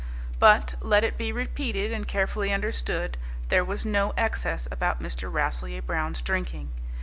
[0.39, 3.17] But let it be repeated and carefully understood
[3.49, 5.31] there was no excess about Mr.
[5.31, 6.71] Rasselyer Brown's drinking.